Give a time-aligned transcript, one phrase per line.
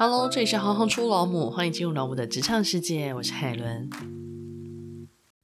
[0.00, 3.90] Hello，这里是行行出老母，欢迎进入老母的职场世界，我是海伦。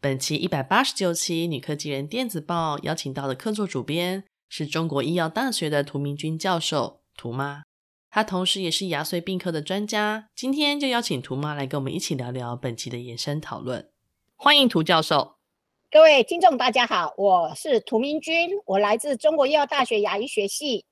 [0.00, 7.64] 本期一百八十九期《女科技人电子报》邀请到的客座主编是中国医药大学的涂明君教授，涂妈。
[8.08, 10.28] 她同时也是牙髓病科的专家。
[10.36, 13.90] 今天就邀请涂妈来跟我们一起聊聊本期的延伸讨论。
[14.36, 15.34] 欢迎涂教授。
[15.90, 20.84] 各位听众，大家好，我是涂明君，我来自中国医药大学牙医学系。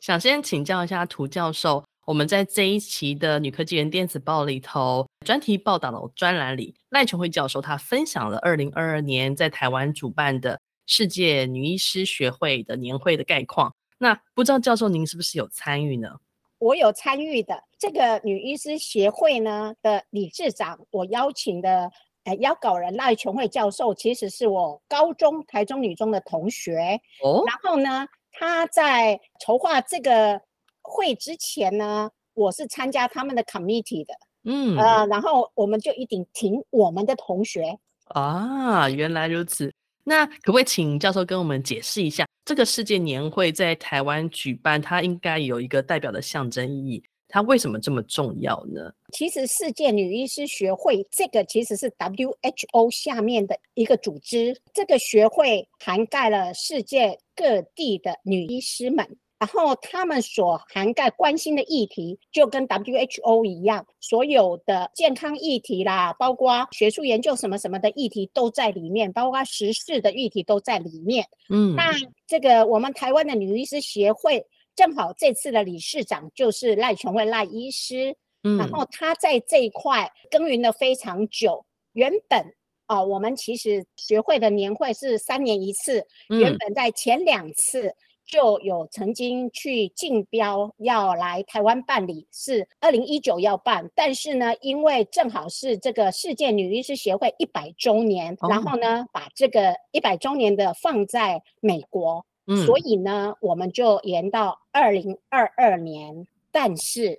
[0.00, 1.84] 想先请教一下涂教授。
[2.04, 13.72] 我们在这一期的《女科技人电子报》里头专题报道的专栏里，赖琼慧教授他分享了二零二二年在台湾主办的世界女医师学会的年会的概况。
[13.98, 16.08] 那不知道教授您是不是有参与呢？
[16.58, 21.88] 我有参与的这个女医师协会呢的理事长，我邀请的
[22.24, 27.00] 呃邀稿人赖琼慧教授，其实是我高中台中女中的同学。
[27.22, 30.40] 哦，然后呢，他在筹划这个。
[30.92, 34.12] 会之前呢，我是参加他们的 committee 的，
[34.44, 39.72] 嗯，呃，然后我们就一定听我们的同学啊，原来如此。
[40.04, 48.92] 那可不可以请教授跟我们解释一下，这个世界年会在台湾举办，它应该有一个代表的象征意义，它为什么这么重要呢？
[49.12, 59.06] 其实世界女医师学会这个其实是 WHO 下面的一个组织，这个学会涵盖了世界各地的女医师们。
[59.42, 71.26] 然后他们所涵盖关心的议题，就跟 WHO 一样，所有的健康议题啦，包括学术研究什么什么的议题都在里面，包括时事的议题都在里面。
[71.50, 71.90] 嗯，那
[72.24, 81.66] 这个我们台湾的女医师协会，正好这次的理事长就是赖琼慧赖医师，嗯，然后他在这一块耕耘了非常久。
[81.94, 82.38] 原本
[82.86, 87.92] 啊、哦，我们其实学会的年会是三年一次，原本在前两次。
[88.24, 106.26] 就有曾经去竞标要来台湾办理，是二零一九要办，但是呢，因为正好是这个世界女律师协会一百周年，哦、然后呢，把这个一百周年的放在美国，嗯、所以呢，我们就延到二零二二年。
[106.50, 107.18] 但是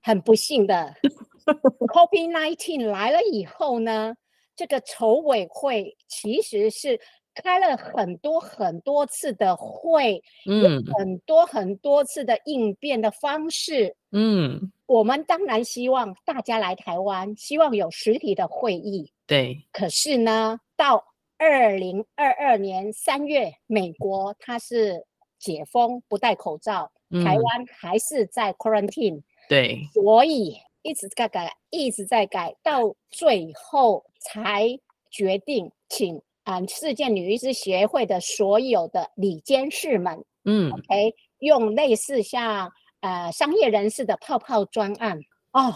[0.00, 0.94] 很不幸的，
[1.44, 4.14] COVID-19 来了以后呢，
[4.56, 7.00] 这个筹委会其实是。
[7.42, 19.66] 开了很多很多次的会，嗯，很多很多次的应变的方式，嗯，我们当然希望大家来台湾，希望有实体的会议，对。
[19.72, 21.04] 可是呢，到
[21.38, 25.06] 二零二二年三月，美国它是
[25.38, 29.88] 解封，不戴口罩，嗯，台湾还是在 quarantine，对。
[29.92, 34.78] 所以一直在改，一直在改，到最后才
[35.10, 36.20] 决定请。
[36.48, 42.72] 啊，世界女医师协会的所有的理监事们，嗯，OK，用类似像
[43.02, 45.18] 呃商业人士的泡泡专案
[45.52, 45.74] 哦，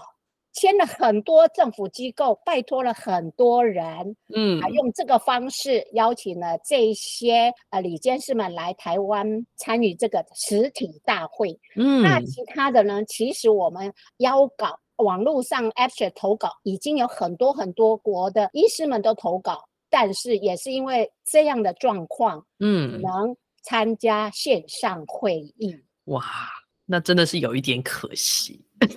[0.55, 19.69] 签了很多政府机构，拜托了很多人，嗯，啊，用这个方式邀请了这些呃理监事们来台湾参与这个实体大会，嗯，那其他的呢，其实我们邀稿网络上 abstract 投稿已经有很多很多国的医师们都投稿。
[19.93, 26.25] 但是也是因为这样的状况，嗯，能参加线上会议，哇，
[26.87, 28.65] 那真的是有一点可惜。
[28.81, 28.89] 对，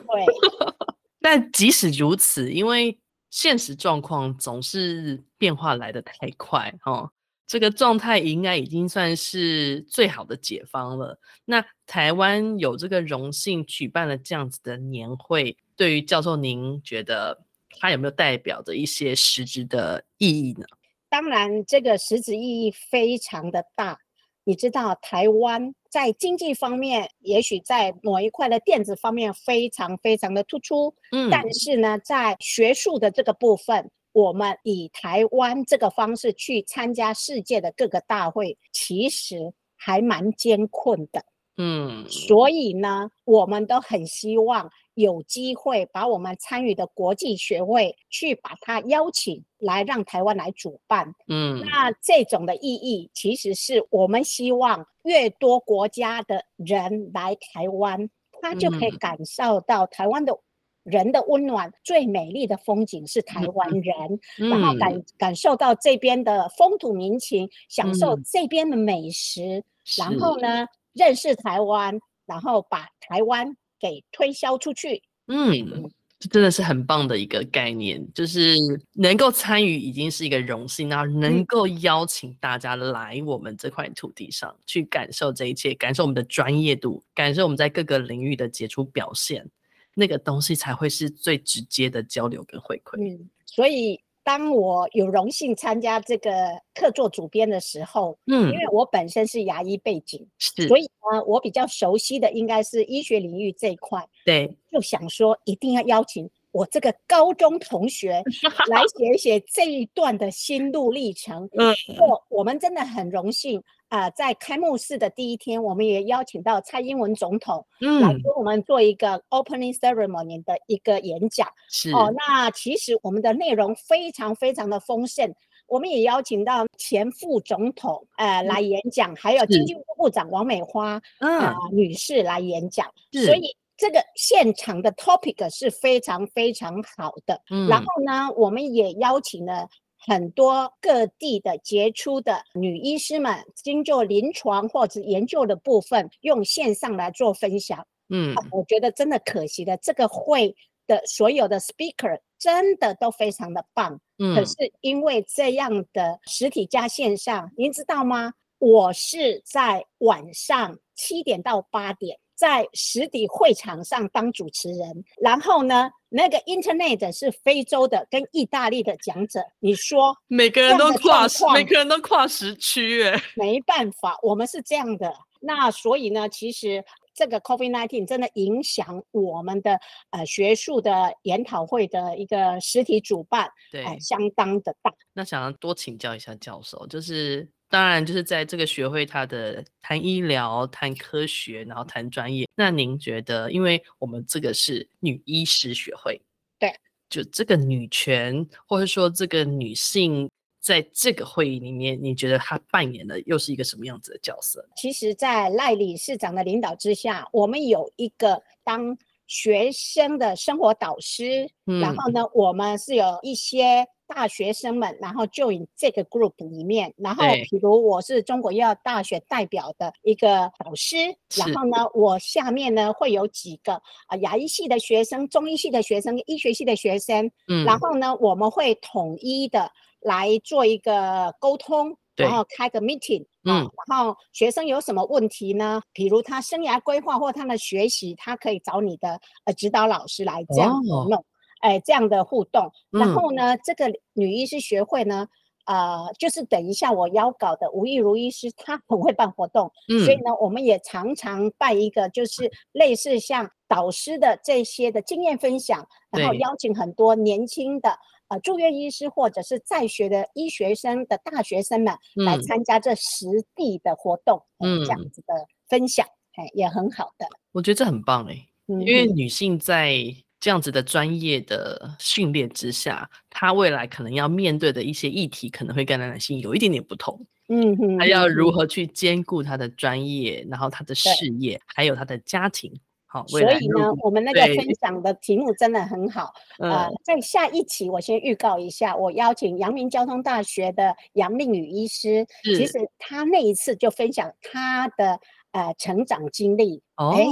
[1.20, 2.98] 但即使如此，因为
[3.30, 7.12] 现实状况总是变化来得太快，哦，
[7.46, 11.20] 这个状态应该已经算是最好的解方了。
[11.44, 20.66] 那台湾有这个荣幸举办了这样子的年会，对于教授您觉得它有没有代表着一些实质的意义呢？
[21.10, 23.98] 当然，这个实质意义非常的大。
[24.44, 30.94] 你知道，台湾在经济方面，也许在某一块的电子方面非常非常的突出。
[31.12, 41.26] 嗯，但是呢，在学术的这个部分，我们以台湾这个方式去参加世界的各个大会，其实还蛮艰困的。
[41.58, 44.70] 嗯，所以呢，我们都很希望。
[44.96, 51.14] 有机会把我们参与的国际学会去把它邀请来，让台湾来主办。
[51.28, 58.10] 嗯，那这种的意义，其实是我们希望越多国家的人来台湾，
[58.42, 60.38] 他就可以感受到台湾的
[60.84, 61.74] 人的温暖。
[61.84, 64.20] 最美丽的风景是台湾人，
[64.50, 69.62] 然后感感受到这边的风土民情，享受这边的美食，
[69.98, 73.58] 然后呢，认识台湾，然后把台湾。
[73.80, 75.90] 给推销出去，嗯，
[76.20, 78.56] 这真的是很棒的一个概念，就是
[78.94, 89.50] 能够参与已经是一个荣幸，然后能够邀请大家来我们这块土地上去感受这一切，感受我们的专业度，感受我们在各个领域的杰出表现。
[89.94, 92.98] 那个东西才会是最直接的交流跟回馈。
[93.00, 94.00] 嗯，所以。
[94.26, 96.32] 当我有荣幸参加这个
[96.74, 108.24] 客座主编的时候，嗯，因为我本身是牙医背景，是，所以呢，我比较熟悉的应该是医学领域这一块，对，就想说一定要邀请我这个高中同学
[108.68, 111.48] 来写一写这一段的心路历程。
[111.56, 113.64] 嗯，我我们真的很荣幸。
[113.88, 121.48] 啊、呃，在开幕式的第一天，我们也邀请到蔡英文总统，嗯，来跟我们做一个 opening ceremony 的一个演讲。
[121.70, 125.32] 是哦，那其实我们的内容非常非常的丰盛，
[125.68, 132.88] 我们也邀请到前副总统呃来演讲，嗯、还有经济部部长王美花嗯、呃、女士来演讲。
[133.12, 137.40] 所以这个现场的 topic 是非常非常好的。
[137.52, 139.70] 嗯，然后呢，我们也邀请了。
[140.08, 147.86] 很多各地的杰出的女医师们，经过临床或者研究的部分，用线上来做分享。
[148.10, 150.56] 嗯，我觉得真的可惜的，这个会
[150.86, 154.00] 的所有的 speaker 真的都非常的棒。
[154.20, 158.34] 嗯，可是因为这样的实体加线上，您知道吗？
[158.60, 162.20] 我是在晚上七点到八点。
[162.36, 175.14] 在实体会场上当主持人，然后呢，那个 Internet 是非洲的跟意大利的讲者，你说每个人都跨时，每个人都跨时区，哎，没办法，我们是这样的。
[175.40, 176.84] 那所以呢，其实
[177.14, 179.80] 这个 COVID-19 真的影响我们的
[180.10, 184.92] 呃学术的研讨会的一个实体主办，对、呃，相当的大。
[185.14, 187.50] 那想要多请教一下教授，就是。
[187.68, 192.48] 当然，就是在这个学会，他的谈医疗、谈科学，然后谈专业。
[192.56, 196.22] 那您觉得，因为我们这个是女医师学会，
[196.60, 196.74] 对，
[197.10, 200.30] 就这个女权，或者说这个女性，
[200.62, 204.66] 在这个会议里面，你觉得她扮演的又是一个什么样子的角色？
[204.78, 208.96] 其实，在赖理事长的领导之下，我们有一个当
[209.28, 213.86] 学生的生活导师，嗯、然后呢，我们是有一些。
[214.08, 220.98] 大学生们，然后 join 这个 group 里面，然后比如我是中国医药大学代表的一个导师，
[221.38, 223.74] 然后呢，我下面呢会有几个
[224.08, 229.72] 啊牙医系的学生、中医系的学生、医学系的学生，嗯，然后呢，我们会统一的
[230.02, 235.82] 来做一个沟通，然后开个 meeting，嗯，然后学生有什么问题呢？
[235.94, 241.26] 比如他生涯规划或他的学习，他可以找你的呃指导老师来这样弄。
[241.66, 245.28] 哎，这样的互动，然后呢，嗯、这个女医师学会呢，
[245.66, 257.98] 呃，就是等一下我邀稿的吴亦如医师，她很会办活动，嗯、所以呢，我们也常常办一个，就是类似像导师的这些的经验分享，然后邀请很多年轻的
[258.28, 263.26] 呃住院医师或者是在学的医学生的大学生们来参加这实
[263.56, 265.34] 地的活动，嗯，这样子的
[265.68, 267.26] 分享，哎，也很好的。
[267.54, 270.16] 我觉得这很棒哎，嗯、因为女性在。
[270.46, 277.20] 这样子的专业的训练之下，他未来可能要面对的一些议题，可能会跟男性有一点点不同。
[277.48, 281.10] 嗯哼，他要如何去兼顾他的专业，然后他的事
[281.40, 282.72] 业，还有他的家庭。
[283.08, 286.32] 好，所以呢，我们那个分享的题目真的很好。
[286.62, 295.20] 呃，在下一期，我先预告一下，我邀请阳明交通大学的杨令宇医师，其实他那一次就分享他的。
[295.56, 297.24] 呃，成长经历哦，哎，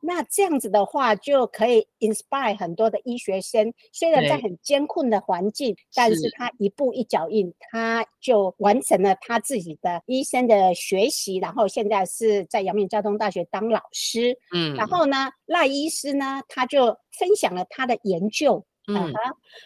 [0.00, 3.72] 那这样子的话就可以 inspire 很多的医学生。
[3.92, 14.36] 虽然在很艰困的环境，但是他一步一脚印，他就完成了他自己的医生的学习，然后现在是在阳明交通大学当老师。
[14.52, 16.86] 嗯，然后呢，赖医师呢，他就
[17.16, 18.64] 分享了他的研究。
[18.96, 19.20] 嗯，啊，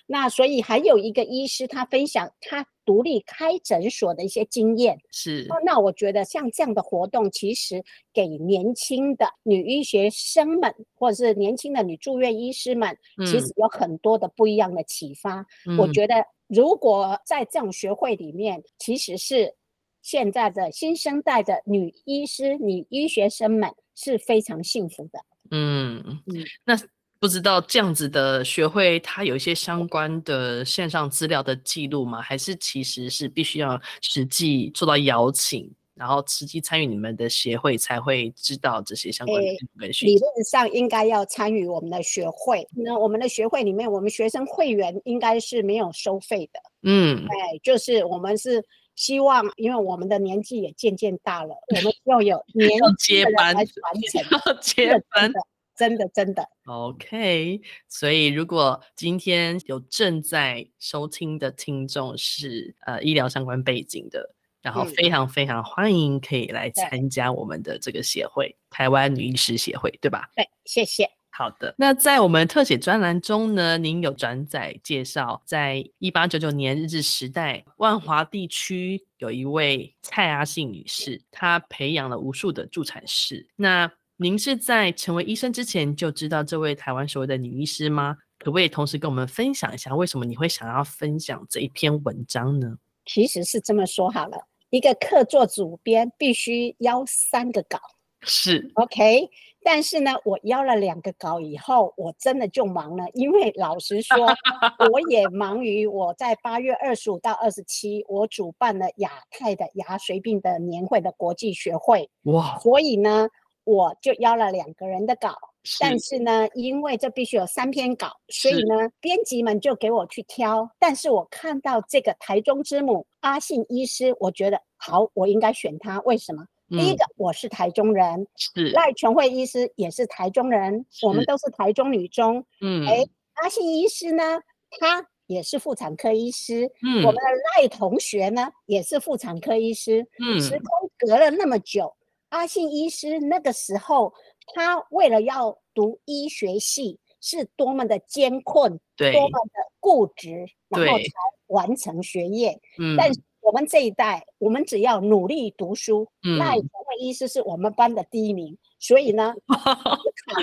[0.07, 4.99] 那所以还有一个医师，他分享他独立开诊所的一些经验。
[5.11, 15.47] 是，那我觉得像这样的活动，其实给年轻的女医学生们，或者是年轻的女住院医师们，其实有很多的不一样的启发。
[15.67, 16.15] 嗯，我觉得
[16.47, 19.55] 如果在这种学会里面，其实是
[20.03, 25.21] 现在的新生代的女医师、女医学生们是非常幸福的。
[25.51, 26.77] 嗯嗯，那。
[27.25, 32.21] 不知道这样子的学会，它有一些相关的线上资料的记录吗？
[32.21, 39.89] 还是其实是必须要实际做到邀请，然后实际参与你们的协会才会知道这些相关的？
[40.03, 42.69] 理论上应该要参与我们的学会。
[42.77, 46.61] 那我们的学会里面，我们学生会员应该是没有收费的。
[46.83, 48.63] 嗯，哎，就是我们是
[48.97, 53.75] 希望，因为我们的年纪也渐渐大了，我们要有 年轻的人来传
[54.13, 55.33] 承， 要接班。
[55.77, 56.49] 真的，真的。
[56.67, 70.31] OK，所以如果今天有正在收听的听众是呃医疗相关背景的，然后非常非常欢迎可以来参加我们的这个协会——台湾女医师协会，对吧？
[70.35, 71.11] 对，谢谢。
[71.37, 83.49] 好的，那在我们特写专栏中呢，您有转载介绍，在一八九九年日治时代，万华地区有一位蔡阿信女士，她培养了无数的助产士。
[83.57, 88.17] 那您是在成为医生之前就知道这位台湾所谓的女医师吗？
[88.39, 92.77] 可不可以同时跟我们分享一下，为什么你会想要分享这一篇文章呢？
[93.05, 94.39] 其实是这么说好了，
[94.71, 97.81] 一个客座主编必须邀三个稿，
[98.23, 99.29] 是 OK。
[99.67, 104.17] 但是呢，我邀了两个稿以后，我真的就忙了，因为老实说，
[104.93, 113.27] 我也忙于我在八月二十五到二十七，我主办了亚太的牙髓病的年会的国际学会，哇，所以呢，
[113.65, 115.37] 我就邀了两个人的稿。
[115.67, 120.71] 是但是呢，因为这必须有三篇稿，所以呢，编辑们就给我去挑。
[120.79, 126.01] 但是我看到这个台中之母阿信医师，我觉得好，我应该选他。
[126.03, 126.47] 为什么？
[126.69, 132.45] 第一个，我是台中人，是赖全惠医师也是台中人，我们都是台中女中。
[132.61, 133.05] 嗯，哎，
[133.35, 134.41] 阿信医师呢，
[134.81, 136.71] 他也是妇产科医师。
[136.83, 137.23] 嗯，我们的
[137.57, 140.07] 赖同学呢，也是妇产科医师。
[140.19, 141.95] 嗯，时空隔了那么久，
[142.35, 144.13] 阿信医师那个时候，
[144.55, 151.05] 他为了要读医学系，是多么的艰困，对，多么的固执，然后才
[151.47, 152.61] 完成学业。
[152.79, 153.21] 嗯，但是。
[153.45, 159.35] 我们这一代，我们只要努力读书，赖崇惠医师是我们班的第一名，所以呢，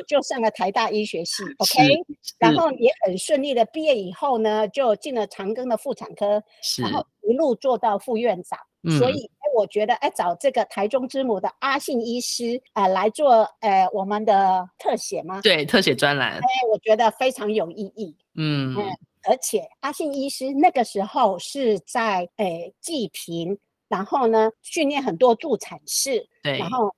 [0.07, 1.81] 就上了台大医学系， OK，
[2.37, 6.43] 然后也很顺利的毕业以后呢，就进了长庚的妇产科，
[6.77, 8.59] 然后一路做到副院长。
[8.99, 15.41] 所以，哎，我觉得，哎，找这个台中之母的阿信医师啊来做，呃，我们的特写吗？
[15.41, 18.15] 对，特写专栏，哎，我觉得非常有意义。
[18.35, 18.75] 嗯。
[19.23, 23.55] 而且阿信医师那个时候是在诶济贫，
[23.87, 26.91] 然后呢训练很多助产士，对，然后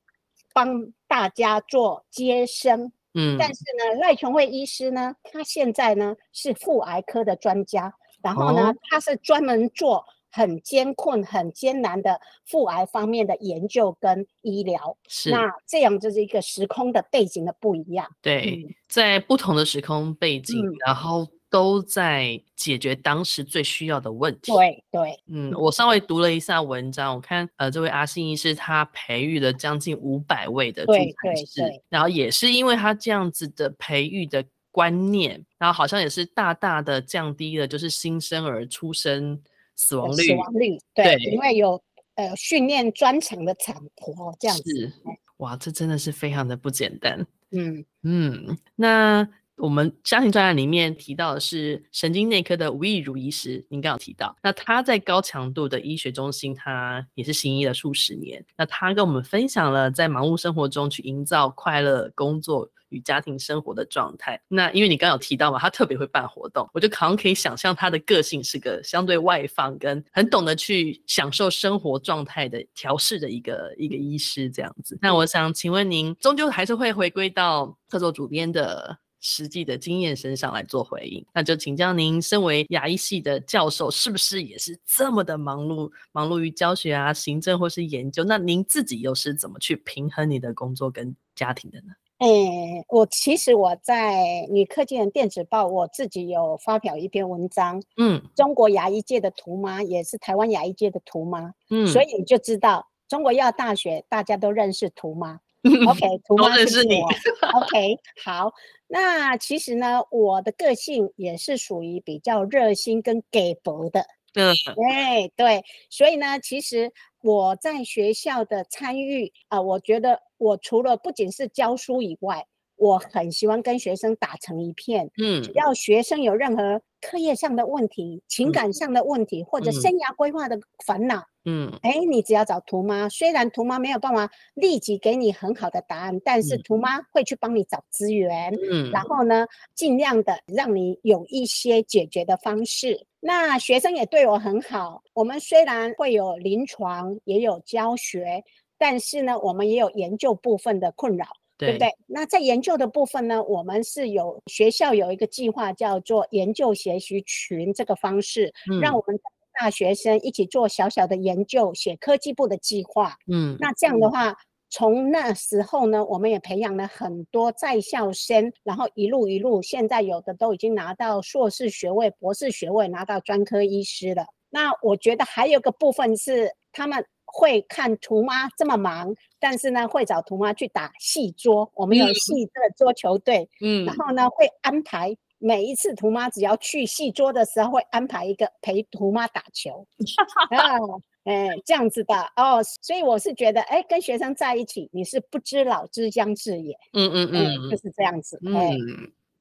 [0.54, 2.90] 帮大家做接生。
[3.14, 14.98] 嗯，但是呢赖琼惠医师呢，他现在呢是妇癌科的专家，然后呢、哦、他是专门做很艰困、很艰难的妇癌方面的研究跟医疗。
[15.08, 18.06] 是，那这样就是一个时空的背景的不一样。
[18.22, 21.26] 对，嗯、在不同的时空背景，嗯、然后。
[21.54, 24.52] 都在解决当时最需要的问题。
[24.52, 39.40] 对对，嗯，我稍微读了一下文章，我看呃，这位阿信医师他培育了将近五百位的助产士，然后也是因为他这样子的培育的观念，然后好像也是大大的降低了就是新生儿出生
[39.76, 40.24] 死亡率。
[40.24, 41.82] 死亡率，对，对因为有
[42.16, 44.94] 呃训练专长的产婆这样子。
[45.38, 47.26] 哇，这真的是非常的不简单。
[47.52, 49.28] 嗯嗯，那。
[49.64, 58.46] 我们家庭专栏里面提到的是神经内科的吴亦如医师，您刚有提到，那他在高强度的医学中心，他也是行医了数十年。
[58.58, 64.38] 那他跟我们分享了在忙碌生活中去营造快乐工作与家庭生活的状态。
[64.50, 75.00] 那因为你刚有提到嘛，他特别会办活动，我就好像可以想象他的个性是个相对外放，跟很懂得去享受生活状态的调试的一个一个医师这样子。
[75.02, 78.98] 那我想请问您，终究还是会回归到客座主编的。
[79.26, 88.26] 实际的经验身上来做回应，那就请教您，身为牙医系的教授，是不是也是这么的忙碌，忙碌于教学啊、行政或是研究？
[88.26, 91.94] 那您自己又是怎么去平衡你的工作跟家庭的呢？
[92.18, 105.40] 哎、欸，我其实我在女科技人电子报，我自己有发表一篇文章，嗯，中国牙医界的图妈也是台湾牙医界的图妈，嗯，所以你就知道中国医药大学大家都认识图妈。
[105.64, 107.02] OK，图妈是，是你。
[107.56, 108.52] OK，好。
[108.88, 114.06] 那其实呢，我的个性也是属于比较热心跟给博的。
[114.36, 115.64] 嗯，对对。
[115.90, 116.92] 所以呢，其实
[117.22, 125.10] 我在学校的参与啊、呃，我觉得我除了不仅是教书以外，我很喜欢跟学生打成一片。
[125.18, 131.18] 嗯，只要学生有任何课业上的问题、情感上的问题，嗯、或者生涯规划的烦恼。
[131.18, 131.33] 嗯，
[131.82, 139.46] 哎，你只要找图妈，虽然图妈没有办法立即给你很好的答案，但是图妈会去帮你找资源，嗯，然后呢，
[139.76, 143.06] 尽量的让你有一些解决的方式。
[143.20, 148.44] 那学生也对我很好，我们虽然会有临床，也有教学，
[148.78, 151.96] 但是呢，我们也有研究部分的困扰，对，对不对？
[152.08, 159.20] 那在研究的部分呢，我们是有学校有一个计划叫做研究学习群这个方式，嗯，让我们。
[159.60, 163.16] 大学生一起做小小的研究，写科技部的计划。
[163.32, 164.36] 嗯，那这样的话，
[164.70, 174.26] 从那时候呢，我们也培养了很多在校生，然后一路一路，现在有的都已经拿到硕士学位、博士学位，拿到专科医师了。
[174.50, 181.72] 那我觉得还有个部分是，他们会看图妈这么忙，但是呢，会找图妈去打系桌。
[181.76, 189.86] 我们有系的桌球队，嗯，然后呢，会安排每一次图妈只要去戏桌的时候，会安排一个陪图妈打球。
[190.56, 190.80] 啊，
[191.26, 196.74] 哎，这样子的哦，所以我是觉得，哎，跟学生在一起，你是不知老之将至也。
[196.94, 198.40] 嗯嗯嗯，就是这样子。
[198.46, 198.56] 嗯，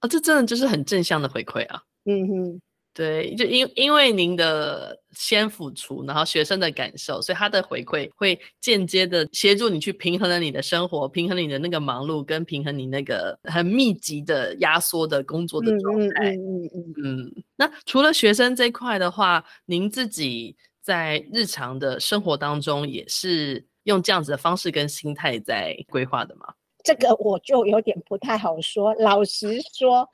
[0.00, 1.80] 哦，这真的就是很正向的回馈啊。
[2.04, 2.60] 嗯哼。
[2.94, 16.32] 对，就因因为您的先付出，然后学生的感受，所以他的回馈会间接的协助你去平衡了你的生活，平衡你的那个忙碌，跟平衡你那个很密集的压缩的工作的状态。
[16.36, 17.44] 嗯嗯嗯嗯。
[17.56, 26.42] 那除了学生这一块的话，您自己在日常的生活当中也是用这样子的方式跟心态在规划的吗？
[26.84, 30.06] 这个我就有点不太好说，老实说。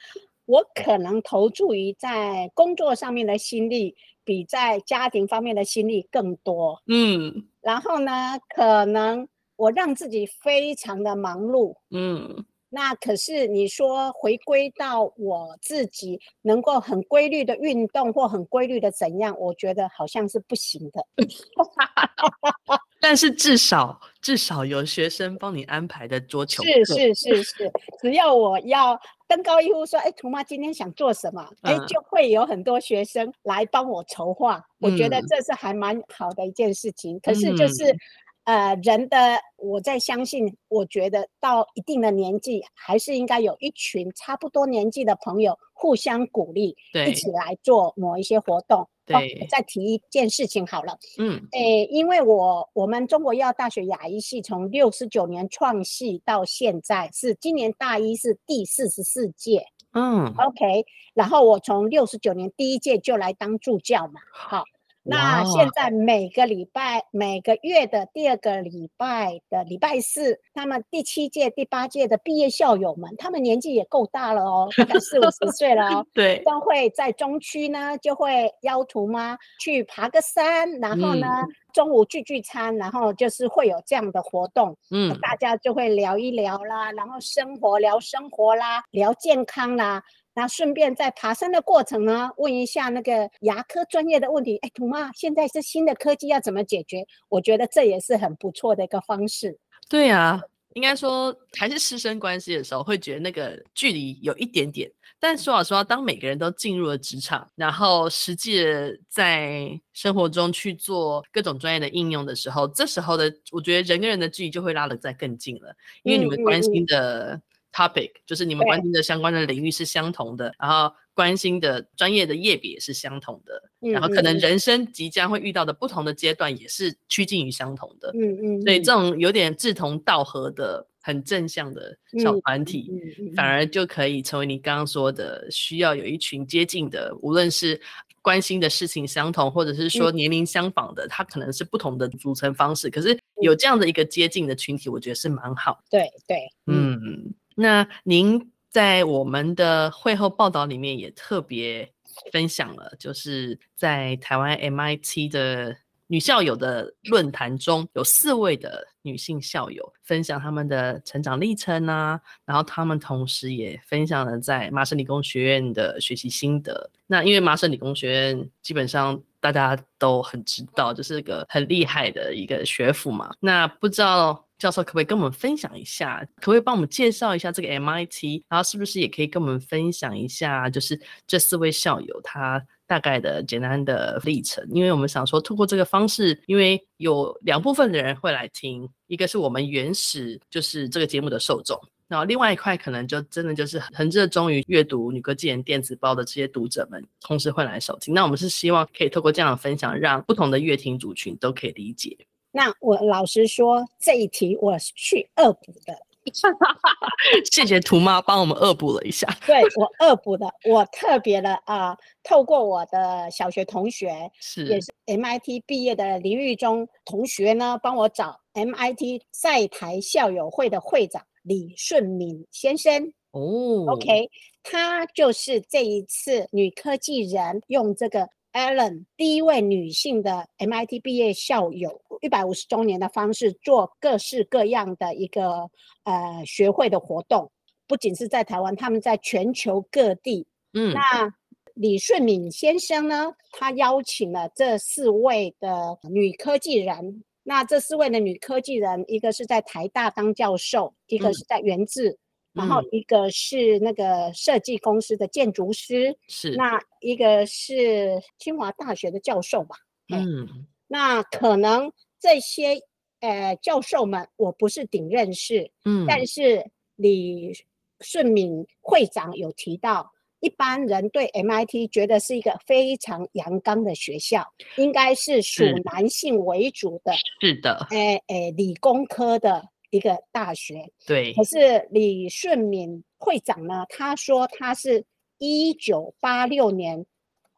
[0.48, 6.82] 我可能投注于在工作上面的心力，比在家庭方面的心力更多。
[6.86, 11.74] 嗯，然后呢，可能我让自己非常的忙碌。
[11.90, 21.06] 嗯，那可是你说回归到我自己能够很规律的运动或很规律的怎样，我觉得好像是不行的。
[23.00, 34.56] 但是至少至少有学生帮你安排的桌球课，是是是是，只要我要登高一呼说，哎，图妈今天想做什么，哎，就会有很多学生来帮我筹划。
[34.56, 37.16] 嗯、我觉得这是还蛮好的一件事情。
[37.16, 37.96] 嗯、可是就是，
[38.44, 48.88] 呃，人的我在相信，我觉得到一定的年纪，还是应该有一群差不多年纪的朋友互相鼓励，对，一起来做某一些活动。
[49.08, 50.98] 对、哦，再提一件事情好了。
[51.18, 59.66] 嗯，诶，因为我我们中国医药大学牙医系从六十九年创系到现在，是今年大一是第四十四届。
[59.94, 60.84] 嗯，OK，
[61.14, 64.20] 然后我从六十九年第一届就来当助教嘛。
[64.32, 64.64] 好。
[65.08, 76.06] 那现在每个礼拜、每个月的第二个礼拜的礼拜四，他们第七届、第八届的毕业校友们，他们年纪也够大了哦，大概四五十岁了哦。
[76.12, 84.76] 对，都会在中区呢，就会邀图妈去爬个山，然后呢，嗯、中午聚聚餐，然后就是会有这样的活动。
[84.90, 90.02] 嗯，大家就会聊一聊啦，然后生活聊生活啦，聊健康啦。
[90.38, 94.56] 那顺便在爬山的过程呢，问一下那个牙科专业的问题。
[94.58, 97.04] 哎，图妈，现在是新的科技要怎么解决？
[97.28, 99.58] 我觉得这也是很不错的一个方式。
[99.88, 100.40] 对啊，
[100.74, 104.88] 应该说还是师生关系的时候，会觉得那个距离有一点点。
[105.18, 115.74] 但说老实话，当每个人都进入了职场，然后实际的在生活中去做各种专业的应用的时候，这时候的我觉得人跟人的距离就会拉得再更近了，
[116.04, 117.42] 因为你们关心的。
[117.68, 137.80] 嗯嗯嗯 topic 就是你们关心的相关的领域是相同的，然后关心的专业的业别也是相同的，嗯，然后可能人生即将会遇到的不同的阶段也是趋近于相同的，嗯嗯，所以这种有点志同道合的很正向的小团体，嗯，反而就可以成为你刚刚说的需要有一群接近的，无论是
[138.22, 145.80] 关心的事情相同，或者是说年龄相仿的，它可能是不同的组成方式，可是有这样的一个接近的群体，我觉得是蛮好。
[145.90, 147.32] 对对，嗯。
[147.60, 151.92] 那您在我们的会后报道里面也特别
[152.30, 166.88] 分享了，就是在台湾 MIT 的女校友的论坛中，有四位的女性校友分享他们的成长历程啊，然后他们同时也分享了在麻省理工学院的学习心得。
[167.08, 173.34] 那因为麻省理工学院基本上大家都很知道，就是个很厉害的一个学府嘛。
[173.40, 174.44] 那不知道。
[174.58, 176.20] 教授可不可以跟我们分享一下？
[176.36, 178.42] 可不可以帮我们介绍一下这个 MIT？
[178.48, 184.66] 然后是不是也可以跟我们分享一下，就是这四位校友他大概的简单的历程？
[184.72, 198.12] 因为我们想说，通过这个方式，因为有两部分的人会来听，一个是我们原始就是这个节目的受众，然后另外一块可能就真的就是很热衷于阅读女科技人电子报的这些读者们，同时会来收听。
[198.12, 202.16] 那我们是希望可以透过这样的分享，让不同的阅听族群都可以理解。
[202.50, 205.98] 那我老实说，这一题我是去恶补的。
[207.50, 209.26] 谢谢图妈帮我们恶补了一下。
[209.46, 223.12] 对，我恶补的，我特别的啊、呃，透过我的小学同学，是也是 MIT 毕业的林玉忠同学呢，帮我找 MIT 在台校友会的会长李顺敏先生。
[223.30, 224.28] 哦，OK，
[224.62, 228.28] 他就是这一次女科技人用这个。
[228.58, 235.70] Ellen 第一位女性的 MIT 毕业校友，一百五十周年的方式做各式各样的一个
[236.02, 237.48] 呃学会的活动，
[237.86, 240.44] 不仅是在台湾，他们在全球各地。
[240.72, 241.32] 嗯，那
[241.74, 252.18] 李顺敏先生呢，他邀请了这四位的女科技人，那这四位的女科技人，一个是在台大当教授，一个是在元智，嗯、
[252.58, 259.76] 然后一个是那个设计公司的建筑师，是那一个是清华大学的教授吧？
[260.10, 262.80] 嗯，那可能这些
[263.20, 267.52] 呃教授们我不是顶认识，嗯，但是李
[268.00, 270.12] 顺敏会长有提到。
[270.40, 277.12] 一般人对 MIT 觉得是一个非常阳刚的学校，应该是属男性为主的。
[277.40, 280.90] 是的，诶诶，理工科的一个大学。
[281.06, 281.32] 对。
[281.34, 285.04] 可是李顺敏会长呢，他说他是
[285.38, 287.06] 一九八六年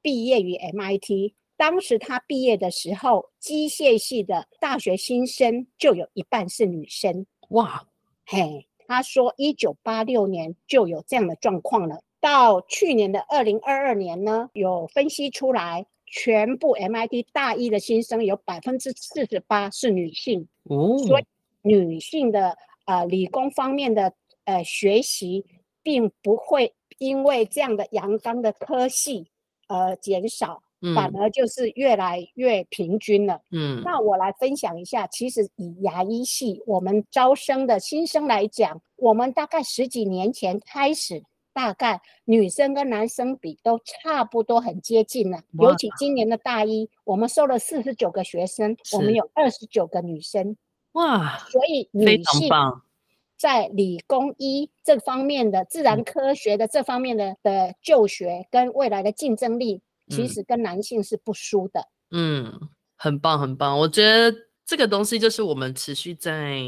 [0.03, 7.27] 毕业于 MIT，当时他毕业的时候，机械系的大学新生就有一半是女生。
[7.51, 7.87] 哇，
[8.27, 12.03] 嘿，他说一九八六年就有这样的状况了。
[12.21, 21.25] 到去年的二零二二年呢，有分析出来，全部 MIT 大一的新生有百分之四十八是女性，哦，所以
[21.63, 24.13] 女性的呃理工方面的
[24.45, 25.45] 呃学习，
[25.83, 29.31] 并不会因为这样的阳刚的科系
[29.69, 33.41] 而减少，嗯，反而就是越来越平均了。
[33.51, 41.23] 嗯，那我来分享一下，其实以牙医系我们招生的新生来讲，我们大概十几年前开始。
[41.53, 45.43] 大概女生跟男生比都差不多，很接近了。
[45.59, 50.57] 尤其今年的大一，我们收了四十九个学生，我们有二十九个女生。
[50.93, 52.49] 哇，所以女性
[53.37, 61.89] 在理工医这方面的自然科学的这方面的的就学跟未来的竞争力，其实跟男性是不输的。
[62.11, 63.79] 嗯，很棒，很棒。
[63.79, 66.63] 我觉得这个东西就是我们持续在。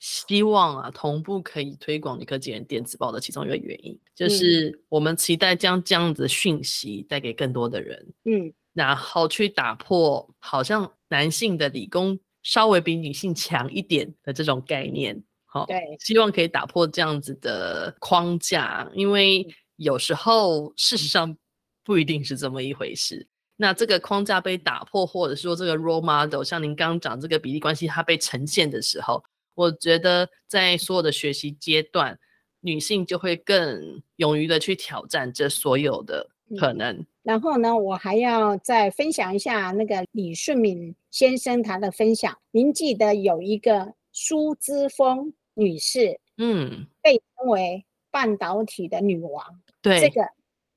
[0.00, 21.36] 希望啊，同步可以推广女科技人电子报的其中一个原因，就是我们期待将这样子的讯息带给更多的人，嗯，然后去打破好像男性的理工稍微比女性强一点的这种概念，好，对，希望可以打破这样子的框架，因为有时候事实上
[21.82, 23.26] 不一定是这么一回事。
[23.56, 29.24] 那这个框架被打破，或者说这个 role model，像您刚刚讲这个比例关系，它被呈现的时候。
[29.54, 32.18] 我觉得在所有的学习阶段，
[32.58, 36.28] 女性就会更勇于的去挑战这所有的
[36.58, 36.94] 可能。
[36.96, 37.06] 嗯。
[37.22, 42.36] 然后呢，我还要再分享一下那个李顺敏先生他的分享。
[42.50, 49.62] 您记得有一个苏之峰女士，嗯，被称为半导体的女王。
[49.80, 50.26] 对，这个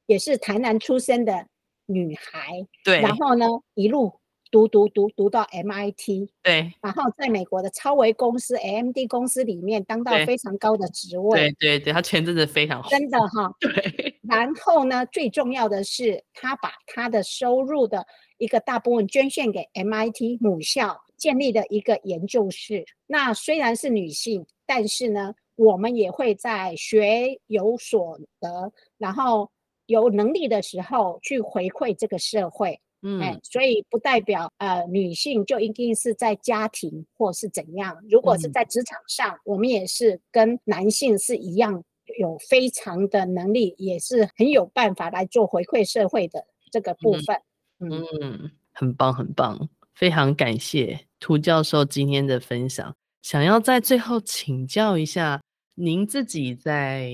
[0.06, 1.48] 也是台南出生的
[1.86, 2.66] 女孩。
[2.84, 4.14] 对，然后呢，一路。
[4.52, 14.20] 读读读读到 MIT，对，然后在美国的超维公司 AMD 公司里面当到非常高的职位，对对对，他前阵子非常好，真的哈，对。
[14.24, 18.06] 然后呢，最重要的是，他把他的收入的
[18.38, 22.86] 一个大部分捐献给 MIT 母校，建立了一个研究室。
[23.06, 29.50] 那虽然是女性，但是呢，我们也会在学有所得，然后
[29.86, 32.80] 有能力的时候去回馈这个社会。
[33.04, 37.96] 嗯、欸，所以不代表呃女性就一定是在家庭或是怎样。
[38.10, 41.84] 如果是在职场上、嗯，我们也是跟男性是一样，
[42.20, 47.40] 有非常的能力，也是很有办法来做回馈社会的这个部分。
[47.80, 52.96] 嗯，嗯，很棒，很棒，非常感谢涂教授今天的分享。
[53.22, 55.42] 想要在最后请教一下，
[55.76, 57.12] 您自己在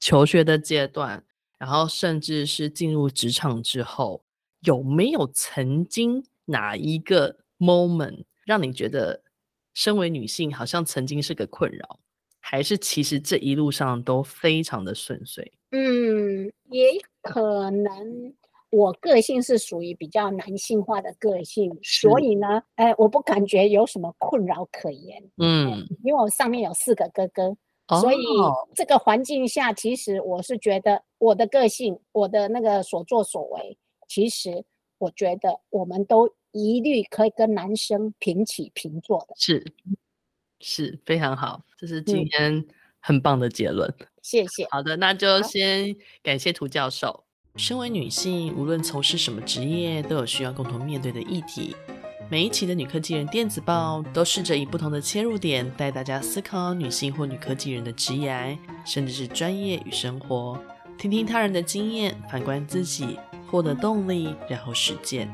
[0.00, 1.22] 求学的阶段，
[1.58, 4.22] 然后甚至是进入职场之后。
[4.66, 9.22] 有没有曾经哪一个 moment 让你觉得，
[9.74, 12.00] 身为女性好像曾经是个困扰，
[12.40, 15.52] 还是其实这一路上都非常的顺遂？
[15.70, 16.90] 嗯，也
[17.22, 18.34] 可能
[18.70, 25.22] 我个性是属于比较男性化的个性，所以呢，哎，我不感觉有什么困扰可言。
[25.36, 27.56] 嗯，因为我上面有四个哥哥，
[27.88, 28.18] 哦、所以
[28.74, 33.78] 这个环境下，其实我是觉得我的个性，我的那个所作所为。
[34.08, 34.64] 其实
[34.98, 39.64] 我觉得我们都一律可以跟男生平起平坐的，是
[40.60, 42.64] 是非常好，这是今天
[43.00, 43.88] 很棒的结论。
[43.98, 44.66] 嗯、谢谢。
[44.70, 47.24] 好的，那就先感谢涂教授。
[47.56, 51.74] 身为女性，无论从事什么职业，都有需要共同面对的议题。
[52.28, 60.60] 每一期的女科技人电子报都试着以不同的切入点，带大家思考女性或女科技人的职业，甚至是专业与生活，
[60.98, 63.18] 听听他人的经验，反观自己。
[63.48, 65.30] 获得动力，然后实践。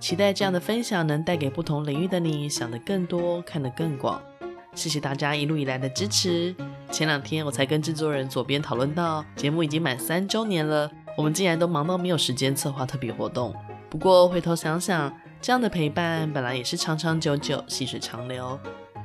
[0.00, 4.18] 期待这样的分享能带给不同领域的你想得更多，看得更广。
[4.74, 6.54] 谢谢大家一路以来的支持。
[6.90, 13.54] 前两天我才跟制作人左边讨论到，节目已经满三周年了，我们竟然都忙到没有时间策划特别活动。
[13.90, 18.58] 不过回头想想，这样的陪伴本来也是长长久久、细水长流。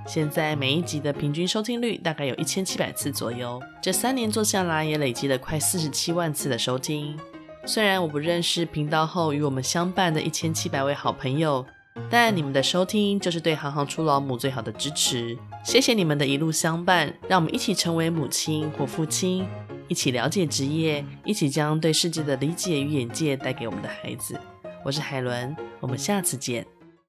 [0.10, 7.16] 现在每一集的平均收听率大概有一千七百次左右，这三年做下来也累积了快四十七万次的收听。
[7.64, 11.64] 虽然我不认识频道后与我们相伴的一千七百位好朋友，
[12.10, 15.38] 但你们的收听就是对行行出老母最好的支持。
[15.64, 19.48] 谢谢你们的一路相伴，让我们一起成为母亲或父亲，
[19.88, 24.36] 一起了解职业，一起将对世界的理解与眼界带给我们的孩子。
[24.84, 26.66] 我是海伦，我们下次见。